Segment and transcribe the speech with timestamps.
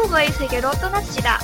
[0.00, 1.40] 한국어의 세계로 떠납시다.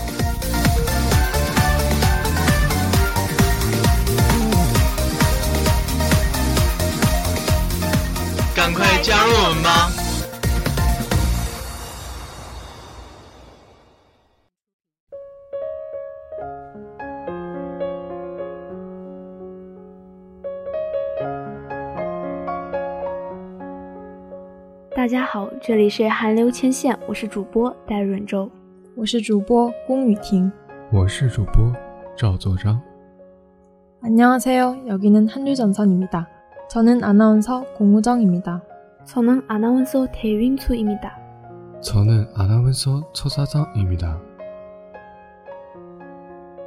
[8.54, 10.05] 赶快加入我们吧！
[24.96, 28.50] 大家好，这里是韩流牵线，我是主播戴润洲。
[28.94, 30.50] 我是主播龚雨婷。
[30.92, 31.72] 我是主播
[32.16, 32.80] 赵作章。
[34.02, 34.82] 안녕하세요.
[34.86, 36.28] 여기는 한류전선입니다.
[36.68, 38.62] 저는 아나운서 공우정입니다.
[39.04, 41.18] 저는 아나운서 대윈수입니다.
[41.80, 44.20] 저는 아나운서 초사장입니다.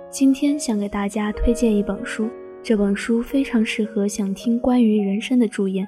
[0.09, 2.29] 今天想给大家推荐一本书，
[2.63, 5.87] 这本书非常适合想听关于人生的助言，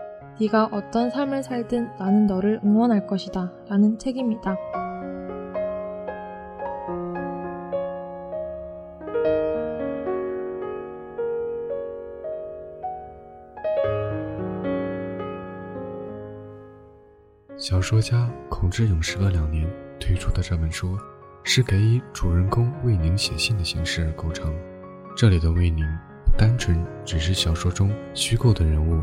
[0.40, 4.56] 네가 어떤 삶을 살든 나는 너를 응원할 것이다 라는 책입니다.《
[17.58, 19.66] 小说家孔之勇时隔两年
[19.98, 20.96] 推出的这本书，
[21.42, 24.54] 是给予主人公魏宁写信的形式而构成。
[25.16, 25.84] 这里的魏宁
[26.24, 29.02] 不单纯只是小说中虚构的人物，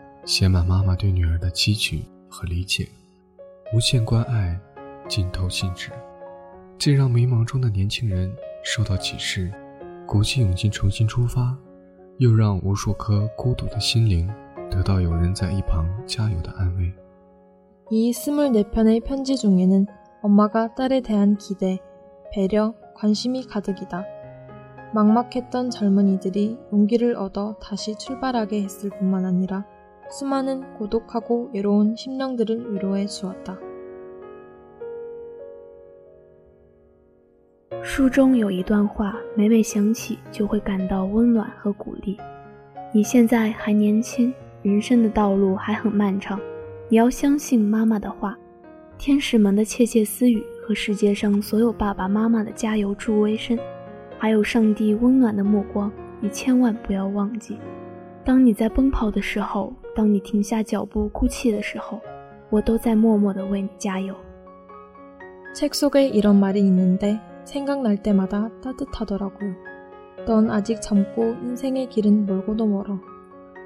[0.24, 2.88] 写满妈妈对女儿的期许和理解，
[3.72, 4.58] 无限关爱，
[5.08, 5.90] 浸透信纸，
[6.78, 9.52] 既让迷茫中的年轻人受到启示，
[10.06, 11.56] 鼓起勇气重新出发，
[12.18, 14.28] 又让无数颗孤独的心灵
[14.70, 16.92] 得到有人在一旁加油的安慰。”
[17.90, 19.86] 이 24편의 편지 중에는
[20.22, 21.78] 엄마가 딸에 대한 기대,
[22.32, 24.04] 배려, 관심이 가득이다.
[24.92, 29.64] 막막했던 젊은이들이 용기를 얻어 다시 출발하게 했을 뿐만 아니라
[30.10, 33.58] 수많은 고독하고 외로운 심령들을 위로해 주었다.
[37.82, 42.18] 书中有一段话，每每想起就会感到温暖和鼓励。
[42.92, 44.32] 你现在还年轻，
[44.62, 46.38] 人生的道路还很漫长，
[46.88, 48.36] 你要相信妈妈的话，
[48.98, 53.58] 天使们的窃窃私语和世界上所有爸爸妈妈的加油助威声，
[54.18, 55.90] 还有上帝温暖的目光，
[56.20, 57.58] 你千万不要忘记。
[58.24, 62.00] 当你在奔跑的时候，当你停下脚步哭泣的时候，
[62.50, 64.14] 我都在默默地为你加油。
[65.54, 69.38] 책 속에 이런 말이 있는데 생각날 때마다 따뜻하더라고.
[70.26, 72.98] 넌 아직 젊고 인생의 길은 멀고도 멀어.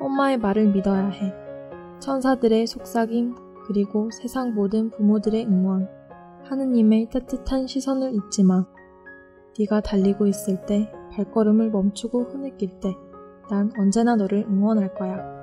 [0.01, 1.35] 엄마의 말을 믿어야 해.
[1.99, 3.35] 천사들의 속삭임,
[3.67, 5.89] 그리고 세상 모든 부모들의 응원,
[6.45, 8.67] 하느님의 따뜻한 시선을 잊지 마.
[9.59, 12.95] 네가 달리고 있을 때, 발걸음을 멈추고 흐느낄 때,
[13.50, 15.35] 난 언제나 너를 응원할 거야.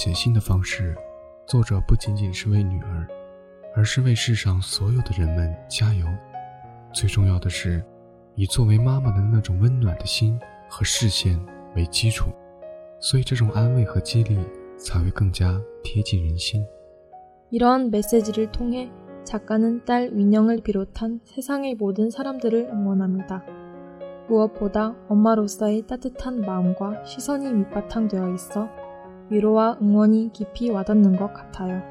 [0.00, 0.94] 写信的方式，
[1.46, 3.06] 作者不仅仅是为女儿，
[3.74, 6.06] 而是为世上所有的人们加油。
[6.92, 7.84] 最重要的是，
[8.34, 10.38] 以作为妈妈的那种温暖的心
[10.68, 11.40] 和视线
[11.74, 12.30] 为基础，
[13.00, 14.38] 所以这种安慰和激励
[14.78, 16.64] 才会更加贴近人心。
[17.50, 18.90] 이러한 메시지를 통해
[19.24, 23.44] 작가는 딸 윈영을 비롯한 세상의 모든 사람들을 응원합니다.
[24.28, 28.68] 무엇보다 엄마로서의 따뜻한 마음과 시선이 밑바탕되어 있어
[29.31, 31.81] 위로와 응원이 깊이 와닿는 것 같아요.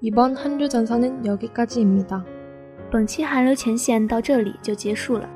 [0.00, 2.24] 이번 한류 전선은 여기까지입니다.
[2.90, 5.28] 本期韩流前线到这里就结束了，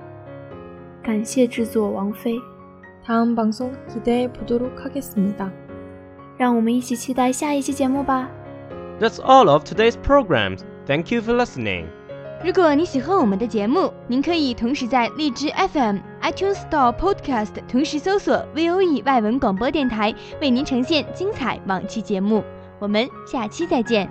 [1.02, 2.38] 感谢制作王菲。
[3.04, 5.50] 다음 방송 기대해 보도록 하겠습니다.
[6.36, 8.30] 让我们一起期待下一期节目吧。
[9.00, 10.60] That's all of today's programs.
[10.86, 11.86] Thank you for listening.
[12.44, 22.44] 如果你喜欢我们的节目，您可以同时在荔枝 FM、iTunes Store Podcast 同时搜索 VOE 外文广播电台，为您呈现精彩往期节目。
[22.78, 24.08] 我们下期再见。